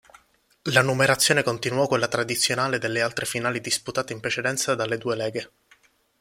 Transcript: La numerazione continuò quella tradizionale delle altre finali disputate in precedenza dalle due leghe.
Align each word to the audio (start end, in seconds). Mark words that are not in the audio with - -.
La 0.71 0.81
numerazione 0.81 1.43
continuò 1.43 1.85
quella 1.85 2.07
tradizionale 2.07 2.79
delle 2.79 3.03
altre 3.03 3.27
finali 3.27 3.61
disputate 3.61 4.13
in 4.13 4.19
precedenza 4.19 4.73
dalle 4.73 4.97
due 4.97 5.15
leghe. 5.15 5.51